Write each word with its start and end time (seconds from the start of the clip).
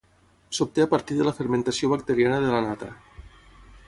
S'obté 0.59 0.85
a 0.85 0.89
partir 0.93 1.17
de 1.19 1.27
la 1.27 1.33
fermentació 1.39 1.91
bacteriana 1.93 2.39
de 2.47 2.51
la 2.57 2.63
nata. 2.69 2.91